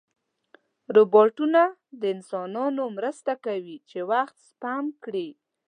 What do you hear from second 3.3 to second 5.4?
کوي چې وخت سپم کړي.